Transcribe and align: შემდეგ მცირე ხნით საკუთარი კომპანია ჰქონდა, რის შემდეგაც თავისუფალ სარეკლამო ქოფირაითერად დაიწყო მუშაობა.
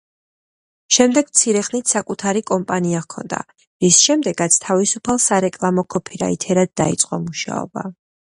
შემდეგ 0.95 1.27
მცირე 1.33 1.59
ხნით 1.67 1.91
საკუთარი 1.95 2.41
კომპანია 2.51 3.01
ჰქონდა, 3.03 3.41
რის 3.85 3.99
შემდეგაც 4.07 4.57
თავისუფალ 4.65 5.21
სარეკლამო 5.27 5.83
ქოფირაითერად 5.97 6.73
დაიწყო 6.83 7.21
მუშაობა. 7.29 7.89